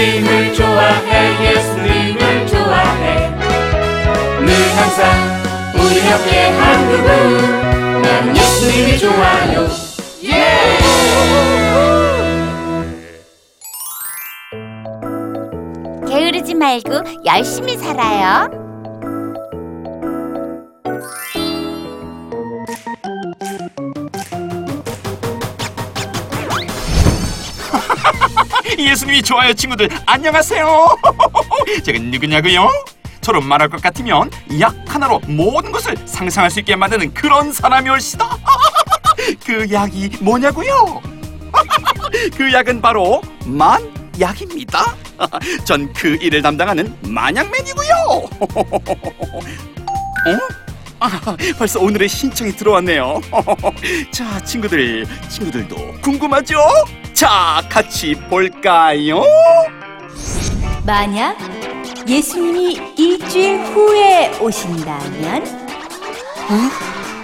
[0.00, 3.30] 예수님을 좋아해 예수님을 좋아해
[4.40, 5.04] 늘 항상
[5.74, 9.68] 우리 옆에 한 그분 나는 예수님이 좋아요
[10.24, 10.78] 예!
[16.08, 18.59] 게으르지 말고 열심히 살아요.
[28.86, 30.96] 예수님이 좋아요 친구들 안녕하세요
[31.84, 32.68] 제가 누구냐고요?
[33.20, 38.38] 저로 말할 것 같으면 약 하나로 모든 것을 상상할 수 있게 만드는 그런 사람이 올시다
[39.44, 41.02] 그 약이 뭐냐고요?
[42.36, 44.96] 그 약은 바로 만약입니다
[45.64, 47.94] 전 그 일을 담당하는 만약맨이고요
[50.26, 50.38] 어?
[51.02, 53.20] 아, 벌써 오늘의 신청이 들어왔네요
[54.10, 56.58] 자 친구들 친구들도 궁금하죠?
[57.20, 59.22] 자 같이 볼까요?
[60.86, 61.36] 만약
[62.08, 65.44] 예수님이 일주일 후에 오신다면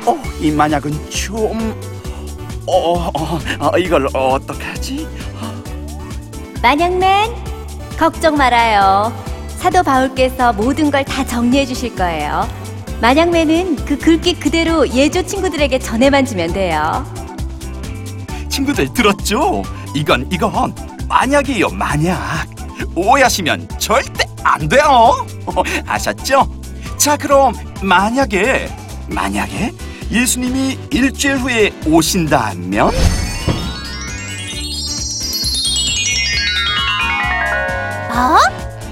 [0.05, 1.81] 어, 이 만약은 좀...
[2.67, 3.11] 어, 어,
[3.59, 5.09] 어 이걸 어떡하지?
[6.63, 7.31] 만약맨
[7.99, 9.11] 걱정 말아요.
[9.57, 12.47] 사도 바울께서 모든 걸 다 정리해 주실 거예요.
[13.01, 17.03] 만약맨은 그 글귀 그대로 예조 친구들에게 전해만 주면 돼요.
[18.51, 19.63] 친구들 들었죠?
[19.97, 20.75] 이건 이건
[21.09, 22.47] 만약이에요 만약
[22.95, 25.27] 오해하시면 절대 안 돼요
[25.89, 26.47] 아셨죠?
[26.99, 28.69] 자 그럼 만약에
[29.09, 29.73] 만약에
[30.11, 32.89] 예수님이 일주일 후에 오신다면
[38.11, 38.37] 어?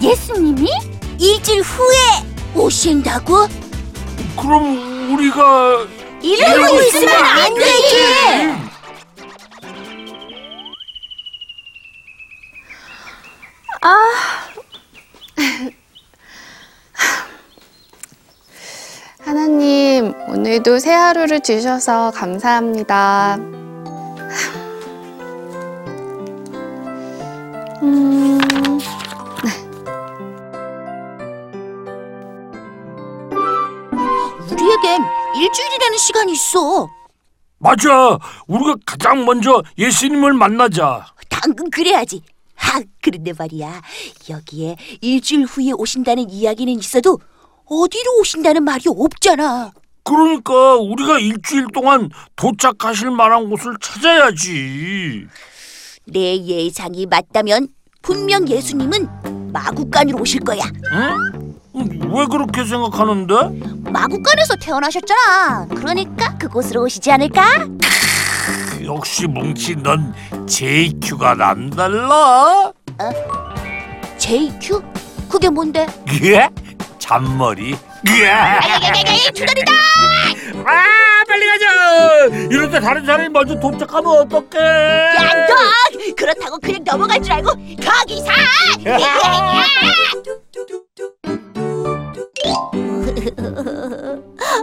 [0.03, 0.71] 예수님이
[1.19, 1.97] 일주일 후에
[2.55, 3.47] 오신다고?
[4.41, 5.87] 그럼 우리가
[6.23, 8.64] 이러고 있으면 안 되지.
[19.21, 23.37] 하나님, 오늘도 새 하루를 주셔서 감사합니다.
[27.83, 28.39] 음,
[34.51, 35.03] 우리에겐
[35.37, 36.89] 일주일이라는 시간이 있어.
[37.59, 38.19] 맞아.
[38.47, 41.05] 우리가 가장 먼저 예수님을 만나자.
[41.29, 42.23] 당근 그래야지.
[42.75, 43.81] 하, 그런데 말이야.
[44.29, 47.21] 여기에 일주일 후에 오신다는 이야기는 있어도
[47.67, 49.73] 어디로 오신다는 말이 없잖아.
[50.03, 55.27] 그러니까 우리가 일주일 동안 도착하실 만한 곳을 찾아야지.
[56.07, 57.69] 내 예상이 맞다면
[58.03, 60.63] 분명 예수님은 마구간으로 오실 거야.
[60.93, 61.55] 응?
[61.75, 63.35] 왜 그렇게 생각하는데?
[63.91, 65.69] 마구간에서 태어나셨잖아.
[65.69, 67.67] 그러니까 그곳으로 오시지 않을까?
[68.85, 70.15] 역시 뭉치 넌
[70.47, 72.73] JQ가 남달라.
[74.19, 74.83] JQ?
[75.29, 75.87] 그게 뭔데?
[76.23, 76.49] 예?
[76.99, 77.77] 잔머리.
[78.09, 78.25] 예.
[78.27, 79.73] 야야야야 투덜이다!
[80.67, 82.37] 아 빨리 가자.
[82.51, 84.59] 이럴 때 다른 사람이 먼저 도착하면 어떡해?
[84.61, 85.55] 야, 너
[86.17, 88.31] 그렇다고 그냥 넘어갈 줄 알고 거기서!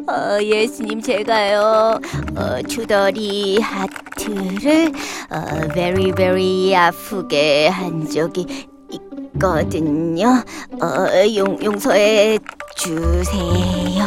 [0.08, 2.00] 어, 예수님 제가요
[2.36, 4.92] 어, 투덜이 하트를
[5.30, 8.46] 어, very very 아프게 한 적이
[8.92, 10.44] 있거든요.
[10.82, 12.38] 어, 용, 용서해
[12.76, 14.06] 주세요.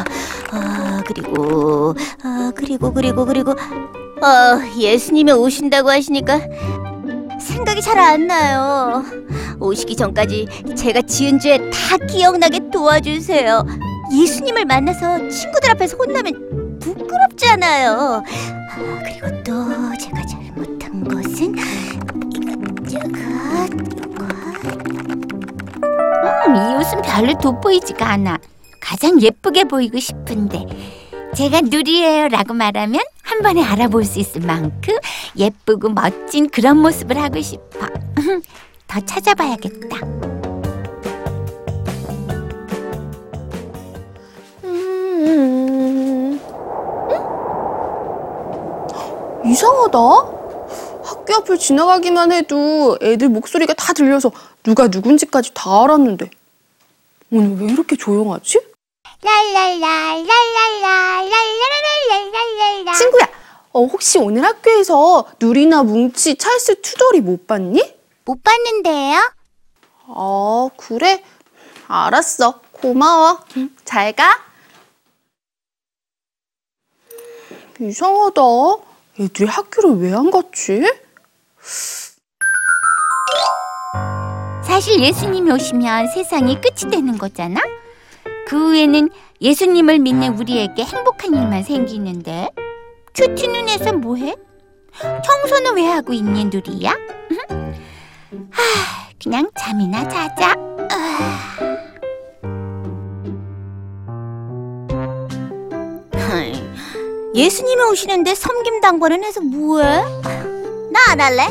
[0.52, 6.40] 어, 그리고 어, 그리고 그리고 그리고 어, 예수님이 오신다고 하시니까
[7.40, 9.04] 생각이 잘 안 나요.
[9.60, 10.46] 오시기 전까지
[10.76, 13.64] 제가 지은 죄 다 기억나게 도와주세요.
[14.12, 18.22] 예수님을 만나서 친구들 앞에서 혼나면 부끄럽잖아요.
[18.70, 21.54] 아, 그리고 또 제가 잘못한 것은
[26.46, 28.38] 음, 이 옷은 별로 돋보이지가 않아.
[28.80, 30.66] 가장 예쁘게 보이고 싶은데
[31.34, 34.94] 제가 누리예요라고 말하면 한 번에 알아볼 수 있을 만큼
[35.36, 37.88] 예쁘고 멋진 그런 모습을 하고 싶어.
[38.86, 40.33] 더 찾아봐야겠다.
[45.26, 46.40] 음.
[49.44, 49.98] 이상하다.
[51.04, 54.30] 학교 앞을 지나가기만 해도 애들 목소리가 다 들려서
[54.62, 56.30] 누가 누군지까지 다 알았는데
[57.32, 58.60] 오늘 왜 이렇게 조용하지?
[62.98, 63.28] 친구야,
[63.72, 67.82] 어, 혹시 오늘 학교에서 누리나 뭉치, 찰스, 투덜이 못 봤니?
[68.24, 69.18] 못 봤는데요?
[70.06, 71.22] 아, 그래?
[71.88, 72.60] 알았어.
[72.72, 73.40] 고마워.
[73.56, 74.38] 응, 잘 가.
[77.80, 78.40] 이상하다.
[79.20, 80.82] 애들이 학교를 왜 안 갔지?
[84.62, 87.60] 사실 예수님이 오시면 세상이 끝이 되는 거잖아.
[88.46, 89.08] 그 후에는
[89.40, 92.50] 예수님을 믿는 우리에게 행복한 일만 생기는데
[93.14, 94.34] 큐티 눈에서 뭐해?
[95.00, 96.90] 청소는 왜 하고 있니 누리야?
[98.50, 98.62] 하,
[99.22, 100.54] 그냥 잠이나 자자.
[107.34, 110.02] 예수님이 오시는데 섬김 당번은 해서 뭐해?
[110.92, 111.42] 나 안 할래?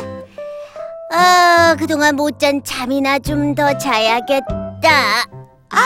[1.12, 4.48] 아, 그동안 못 잔 잠이나 좀 더 자야겠다.
[5.70, 5.78] 아,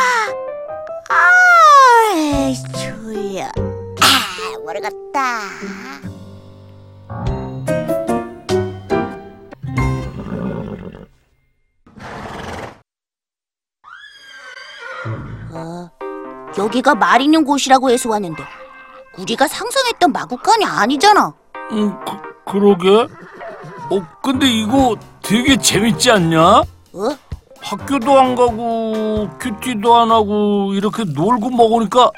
[1.10, 3.44] 아, 졸려.
[3.44, 5.40] 아, 모르겠다.
[15.52, 15.90] 어,
[16.58, 18.42] 여기가 말 있는 곳이라고 해서 왔는데
[19.18, 21.32] 우리가 상상했던 마구간이 아니잖아.
[21.72, 22.88] 음, 그, 그러게.
[23.90, 26.40] 어, 근데 이거 되게 재밌지 않냐?
[26.42, 26.64] 어?
[27.60, 32.10] 학교도 안 가고 큐티도 안 하고 이렇게 놀고 먹으니까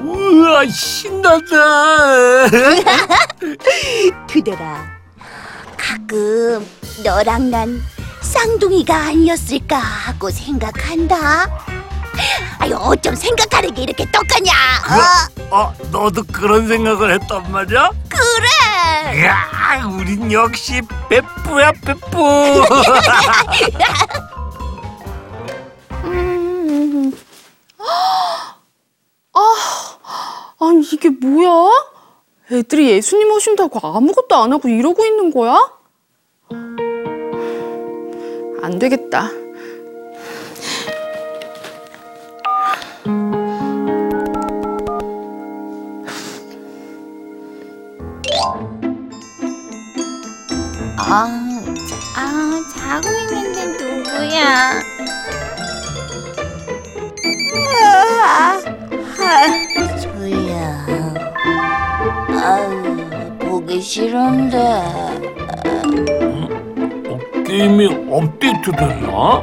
[0.00, 2.46] 우와 신난다.
[4.30, 4.84] 그대라
[5.76, 6.64] 가끔
[7.04, 7.80] 너랑 난
[8.20, 11.48] 쌍둥이가 아니었을까 하고 생각한다
[12.58, 14.52] 아유 어쩜 생각하는 게 이렇게 똑같냐
[15.50, 15.56] 어?
[15.56, 17.90] 아 너도 그런 생각을 했단 말이야?
[18.08, 22.16] 그래 야, 우린 역시 베프야 베프.
[30.58, 31.70] 아니 이게 뭐야?
[32.50, 35.70] 애들이 예수님 오신다고 아무것도 안 하고 이러고 있는 거야?
[38.62, 39.30] 안 되겠다.
[68.16, 69.42] 업데이트 됐나?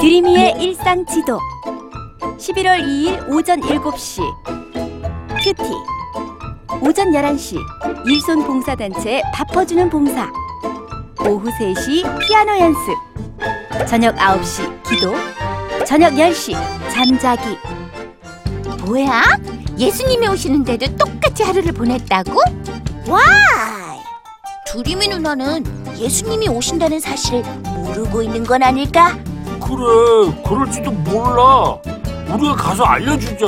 [0.00, 1.38] 드림이의 일상 지도.
[2.38, 4.22] 11월 2일 오전 7시.
[5.44, 5.70] 큐티.
[6.80, 7.58] 오전 11시.
[8.06, 10.32] 일손 봉사단체 밥 퍼주는 봉사.
[11.20, 12.96] 오후 3시 피아노 연습.
[13.86, 15.12] 저녁 9시 기도.
[15.84, 16.54] 저녁 10시
[16.90, 17.58] 잠자기.
[18.86, 19.22] 뭐야?
[19.78, 22.40] 예수님이 오시는데도 똑같이 하루를 보냈다고?
[23.08, 23.20] 와
[24.66, 25.64] 드림이 누나는
[25.98, 29.18] 예수님이 오신다는 사실을 모르고 있는 건 아닐까?
[29.60, 31.76] 그래, 그럴지도 몰라.
[32.32, 33.46] 우리가 가서 알려주자.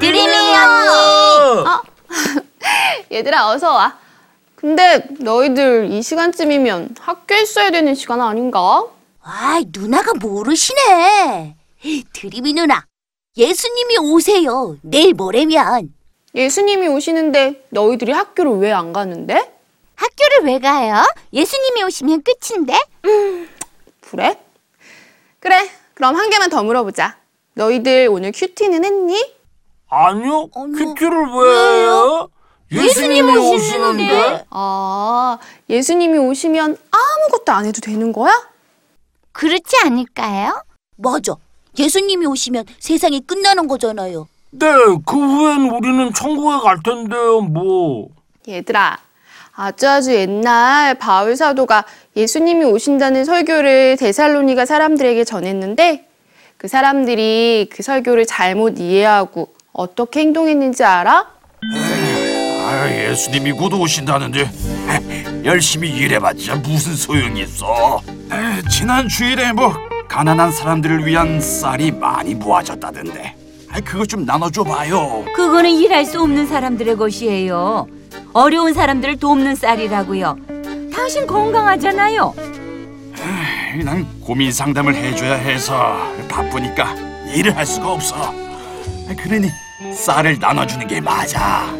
[0.00, 1.64] 드림이 언니.
[3.12, 3.96] 얘들아 어서 와.
[4.56, 8.84] 근데 너희들 이 시간쯤이면 학교에 있어야 되는 시간 아닌가?
[9.22, 11.56] 아, 누나가 모르시네.
[12.12, 12.84] 드림이 누나,
[13.36, 14.76] 예수님이 오세요.
[14.82, 15.92] 내일 모레면.
[16.34, 19.52] 예수님이 오시는데 너희들이 학교를 왜 안 가는데?
[19.96, 21.04] 학교를 왜 가요?
[21.32, 22.74] 예수님이 오시면 끝인데?
[24.00, 24.38] 그래?
[25.40, 25.68] 그래.
[25.94, 27.16] 그럼 한 개만 더 물어보자.
[27.54, 29.34] 너희들 오늘 큐티는 했니?
[29.88, 32.28] 아니요, 큐티를 왜 해요?
[32.72, 34.44] 예수님이 오시는데?
[34.50, 35.38] 아,
[35.70, 38.32] 예수님이 오시면 아무것도 안 해도 되는 거야?
[39.30, 40.64] 그렇지 않을까요?
[40.96, 41.36] 맞아.
[41.78, 44.28] 예수님이 오시면 세상이 끝나는 거잖아요.
[44.50, 44.66] 네,
[45.04, 48.08] 그 후엔 우리는 천국에 갈 텐데요, 뭐.
[48.46, 48.98] 얘들아,
[49.56, 51.84] 아주 아주 옛날 바울 사도가
[52.16, 56.06] 예수님이 오신다는 설교를 데살로니가 사람들에게 전했는데
[56.56, 61.26] 그 사람들이 그 설교를 잘못 이해하고 어떻게 행동했는지 알아?
[62.66, 64.50] 아, 예수님이 곧 오신다는데
[65.44, 68.00] 열심히 일해봤자 무슨 소용이 있어?
[68.32, 69.74] 에, 지난 주일에 뭐
[70.14, 73.34] 가난한 사람들을 위한 쌀이 많이 모아졌다던데.
[73.68, 75.24] 아, 그거 좀 나눠줘 봐요.
[75.34, 77.88] 그거는 일할 수 없는 사람들의 것이에요.
[78.32, 80.36] 어려운 사람들을 돕는 쌀이라고요.
[80.94, 82.32] 당신 건강하잖아요.
[83.84, 85.96] 난 고민 상담을 해줘야 해서
[86.28, 86.94] 바쁘니까
[87.34, 88.14] 일을 할 수가 없어.
[88.14, 89.48] 아, 그러니
[89.92, 91.74] 쌀을 나눠주는 게 맞아.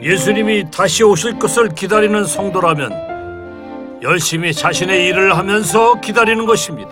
[0.00, 3.06] 예수님이 다시 오실 것을 기다리는 성도라면
[4.02, 6.90] 열심히 자신의 일을 하면서 기다리는 것입니다.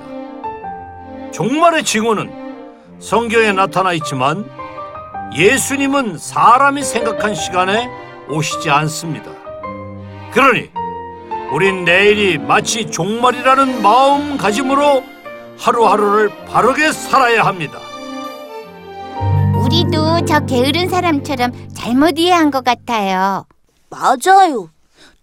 [1.32, 2.32] 종말의 징후는
[2.98, 4.48] 성경에 나타나 있지만
[5.36, 7.88] 예수님은 사람이 생각한 시간에
[8.28, 9.30] 오시지 않습니다.
[10.32, 10.70] 그러니
[11.52, 15.04] 우린 내일이 마치 종말이라는 마음가짐으로
[15.58, 17.78] 하루하루를 바르게 살아야 합니다.
[19.54, 23.46] 우리 우리도 저 게으른 사람처럼 잘못 이해한 것 같아요.
[23.90, 24.73] 맞아요.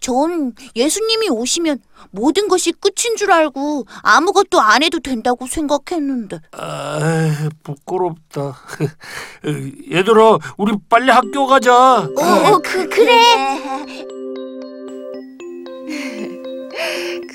[0.02, 1.78] 전 예수님이 오시면
[2.10, 6.40] 모든 것이 끝인 줄 알고 아무것도 안 해도 된다고 생각했는데.
[6.52, 8.58] 아, 부끄럽다.
[9.90, 12.00] 얘들아, 우리 빨리 학교 가자.
[12.00, 13.16] 어, 그 그래.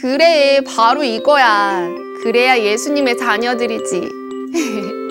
[0.01, 1.87] 그래, 바로 이거야.
[2.21, 4.01] 그래야 예수님의 자녀들이지.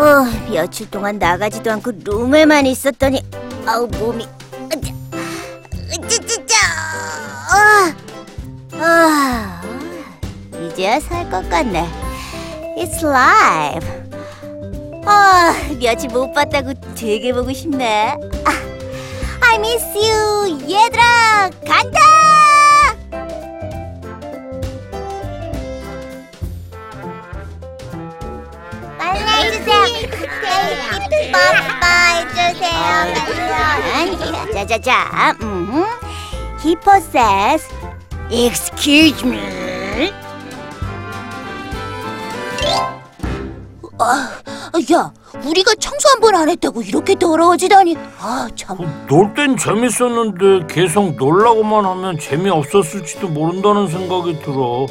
[0.00, 3.22] 어, 며칠 동안 나가지도 않고 룸에만 있었더니
[3.66, 4.26] 아우 몸이
[4.72, 4.92] 으짜,
[5.92, 6.54] 으짜짜짜.
[7.52, 7.94] 아,
[8.72, 9.62] 아,
[10.58, 11.86] 이제야 살 것 같네.
[12.78, 13.86] It's live.
[15.04, 18.14] 아, 며칠 못 봤다고 되게 보고 싶네.
[18.46, 18.50] 아,
[19.42, 22.00] I miss you, 얘들아, 간다.
[32.34, 32.80] 뽀뽀해주세요.
[34.54, 35.36] 자자자.
[35.42, 35.84] 음.
[36.62, 37.68] Hippo says,
[38.30, 40.12] Excuse me.
[44.02, 44.30] 아,
[44.94, 45.12] 야,
[45.44, 47.96] 우리가 청소 한 번 안 했다고 이렇게 더러워지다니.
[48.20, 48.78] 아, 참.
[49.08, 54.86] 놀 땐 재밌었는데 계속 놀라고만 하면 재미없었을지도 모른다는 생각이 들어.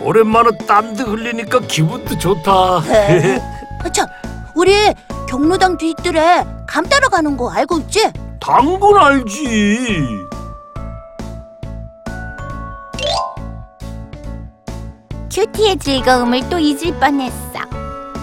[0.00, 2.52] 오랜만에 땀도 흘리니까 기분도 좋다.
[2.52, 2.82] 아,
[3.92, 4.06] 참,
[4.54, 4.72] 우리
[5.28, 8.10] 경로당 뒤뜰에 감 따러 가는 거 알고 있지?
[8.40, 10.24] 당근 알지.
[15.32, 17.34] 큐티의 즐거움을 또 잊을 뻔했어.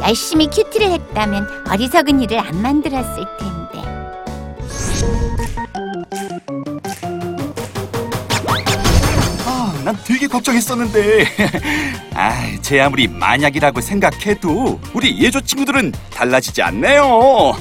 [0.01, 3.50] 열심히 큐티를 했다면 어리석은 일을 안 만들었을 텐데.
[9.91, 11.25] 난 되게 걱정했었는데.
[12.15, 17.53] 아, 제 아무리 만약이라고 생각해도 우리 예조 친구들은 달라지지 않네요.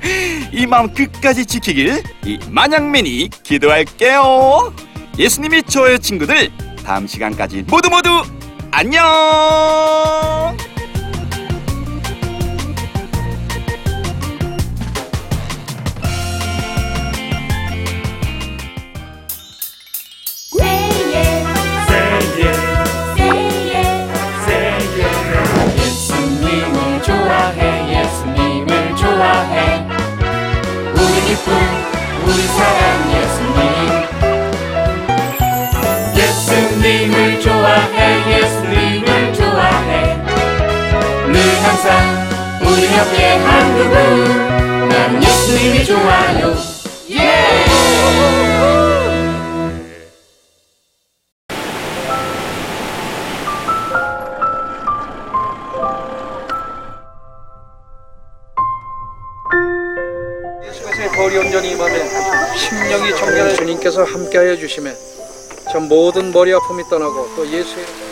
[0.52, 4.72] 이 마음 끝까지 지키길 이 만약맨이 기도할게요.
[5.18, 6.50] 예수님이 저의 친구들
[6.84, 8.22] 다음 시간까지 모두 모두
[8.70, 9.04] 안녕.
[45.20, 46.54] 예수님이 좋아요
[47.10, 47.64] 예!
[61.74, 61.94] 임하며
[62.56, 64.92] 심령이 정결한 주님께서 함께하여 주심에
[65.72, 68.03] 전 모든 머리 아픔이 떠나고 또 예수의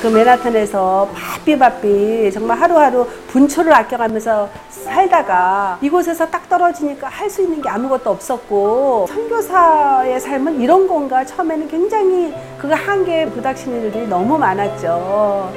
[0.00, 7.60] 그 맨하탄에서 바삐 바삐 정말 하루하루 분초를 아껴가면서 살다가 이곳에서 딱 떨어지니까 할 수 있는
[7.60, 15.52] 게 아무것도 없었고 선교사의 삶은 이런 건가 처음에는 굉장히 그가 한계에 부닥치는 일들이 너무 많았죠.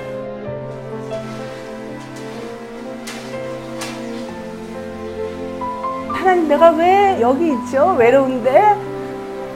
[6.09, 7.95] 하나님 내가 왜 여기 있죠?
[7.97, 8.59] 외로운데?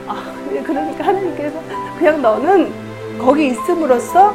[0.08, 0.32] 아,
[0.64, 1.58] 그러니까 하나님께서
[1.98, 2.72] 그냥 너는
[3.18, 4.34] 거기 있음으로써